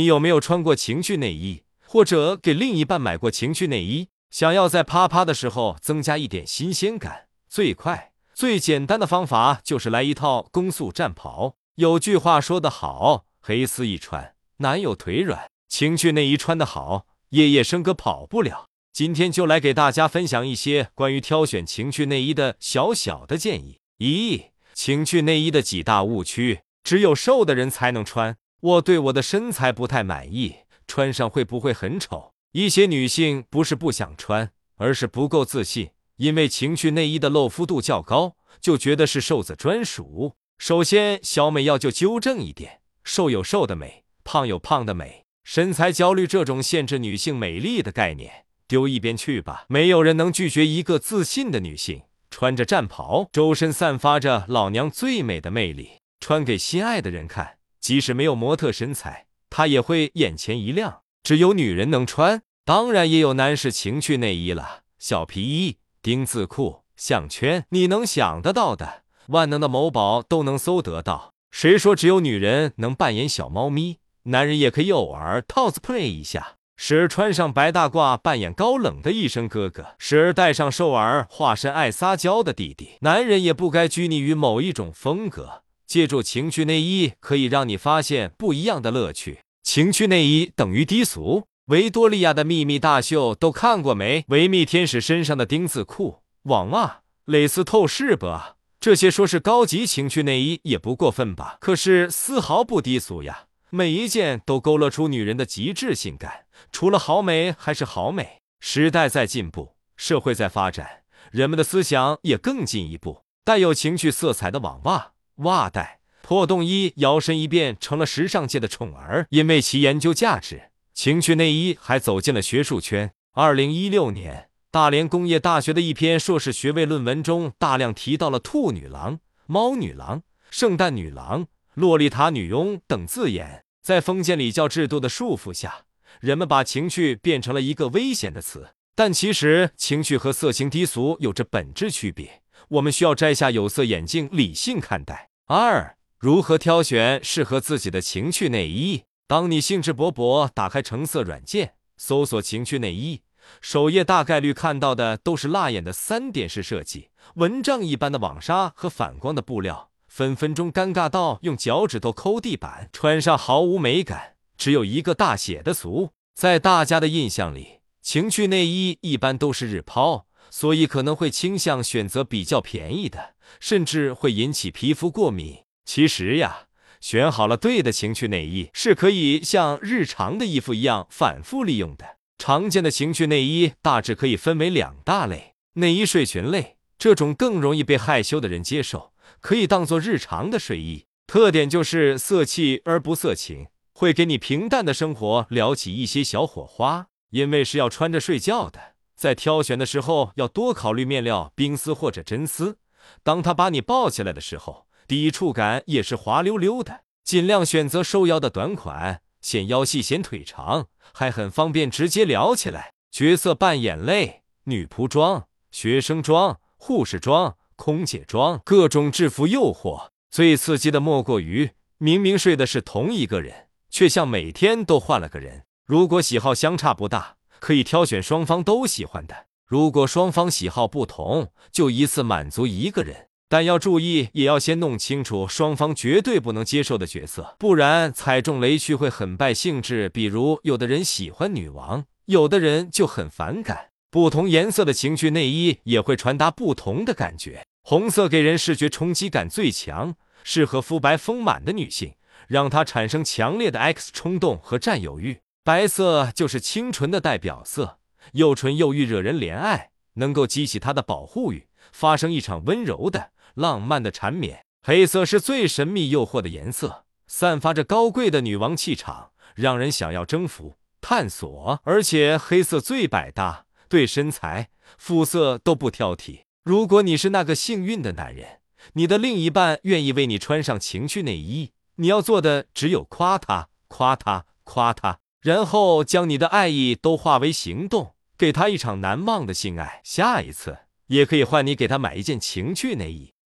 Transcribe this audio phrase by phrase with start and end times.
[0.00, 4.08] 你有没有穿过情趣内衣，或者给另一半买过情趣内衣？
[4.30, 11.54] 想要在啪啪的时候增加一点新鲜感，最快、最简单的方法就是来一套攻速战袍。
[11.74, 15.46] 有句话说得好，黑丝一穿，男友腿软。
[15.68, 18.68] 情趣内衣穿得好，夜夜笙歌跑不了。
[18.94, 23.76] 今天就来给大家分享一些关于挑选情趣内衣的小小的建议。
[23.98, 28.38] 一、情趣内衣的几大误区：只有瘦的人才能穿。
[28.60, 30.56] 我对我的身材不太满意，
[30.86, 32.32] 穿上会不会很丑？
[32.52, 40.34] 一些女性不是不想穿，而是不够自信，因为情趣内衣的露肤度较高，就觉得是瘦子专属。
[40.58, 45.24] 首先，小美要就纠正一点：瘦有瘦的美，胖有胖的美。
[45.42, 49.64] 身材焦虑这种限制女性美丽的概念，丢一边去吧。
[49.68, 61.00] 没有人能拒绝一个自信的女性，穿着战袍，周身散发着老娘最美的魅力，穿给心爱的人看，即使没有模特身材，他也会眼前一亮。
[61.22, 71.32] 只有女人能穿，当然也有男士情趣内衣了，小皮衣、丁字裤、项圈，你能想得到的，万能的某宝都能搜得到。
[71.50, 73.98] 谁说只有女人能扮演小猫咪？
[74.24, 82.92] 男人也可以偶尔 cosplay 一下，时而穿上白大褂扮演高冷的医生哥哥，时而戴上兽耳化身爱撒娇的弟弟。
[83.00, 89.40] 男人也不该拘泥于某一种风格，借助情趣内衣可以让你发现不一样的乐趣。
[89.64, 91.46] 情趣内衣等于低俗？
[91.66, 94.24] 维多利亚的秘密大秀都看过没？
[94.28, 101.58] 维密天使身上的丁字裤、网袜、蕾丝透视吧，这些说是高级情趣内衣也不过分吧？
[101.60, 108.38] 可是丝毫不低俗呀，每一件都勾勒出女人的极致性感，除了好美还是好美。
[108.60, 111.02] 时代在进步，社会在发展，
[111.32, 116.00] 人们的思想也更进一步，带有情趣色彩的网袜、袜带。
[116.22, 123.12] 破洞衣摇身一变成了时尚界的宠儿，因为其研究价值，情趣内衣还走进了学术圈。
[123.32, 133.64] 二零一六年，大连工业大学的一篇硕士学位论文中，大量提到了“兔女郎”“猫女郎”“圣诞女郎”“洛丽塔女佣”等字眼。
[133.82, 135.84] 在封建礼教制度的束缚下，
[136.20, 138.68] 人们把情趣变成了一个危险的词。
[138.94, 142.42] 但其实，情趣和色情低俗有着本质区别。
[142.68, 145.29] 我们需要摘下有色眼镜，理性看待。
[145.52, 145.96] 二。
[146.16, 149.02] 如何挑选适合自己的情趣内衣？
[149.26, 153.22] 当你兴致勃勃打开橙色软件，搜索情趣内衣，
[153.60, 166.10] 首页大概率看到的都是辣眼的三点式设计，蚊帐一般的网纱和反光的布料，分分钟尴尬到用脚趾头抠地板，穿上毫无美感，只有一个大写的俗。
[166.32, 175.60] 在大家的印象里，情趣内衣一般都是日抛，所以可能会倾向选择比较便宜的，甚至会引起皮肤过敏。
[175.84, 176.66] 其实呀，
[177.00, 182.16] 选好了对的情趣内衣是可以像日常的衣服一样反复利用的。
[182.38, 197.06] 常见的情趣内衣大致可以分为两大类：内衣睡裙类，这种更容易被害羞的人接受，可以当做日常的睡衣，特点就是色气而不色情，会给你平淡的生活撩起一些小火花。
[197.30, 198.89] 因为是要穿着睡觉的，
[199.20, 202.78] 在挑选的时候要多考虑面料冰丝或者真丝，
[203.22, 204.86] 当他把你抱起来的时候。
[205.06, 212.94] 抵触感也是滑溜溜的，尽量选择收腰的短款，显腰细显腿长，还很方便直接撩起来。
[213.10, 220.08] 角色扮演类，女仆装、学生装、护士装、空姐装，各种制服诱惑。
[220.30, 225.66] 最刺激的莫过于，明明睡的是同一个人，却像每天都换了个人。
[225.84, 229.34] 如果喜好相差不大，可以挑选双方都喜欢的；
[229.66, 233.28] 如果双方喜好不同，就一次满足一个人。
[233.48, 240.08] 但要注意，也要先弄清楚双方绝对不能接受的角色，不然踩中雷区会很败兴致。
[240.08, 243.88] 比如，有的人喜欢女王，有的人就很反感。
[244.08, 247.64] 不同颜色的情趣内衣也会传达不同的感觉。
[247.82, 252.14] 红色给人视觉冲击感最强，适合肤白丰满的女性，
[252.46, 255.38] 让她产生强烈的 X 冲动和占有欲。
[255.70, 258.00] 白色就是清纯的代表色，
[258.32, 263.30] 又纯又欲惹人怜爱，能够激起她的保护欲，发生一场温柔的。
[263.54, 271.80] 浪漫的缠绵，黑色是最神秘诱惑的颜色，散发着高贵的女王气场，让人想要征服、探索。
[271.84, 276.40] 而且黑色最百搭，对身材、肤色都不挑剔。
[276.64, 278.58] 如果你是那个幸运的男人，
[278.94, 290.00] 你的另一半愿意为你穿上情趣内衣，你要做的只有夸他、夸他、夸他，然后将你的爱意都化为行动，给他一场难忘的性爱。
[290.04, 293.32] 下一次也可以换你给他买一件情趣内衣。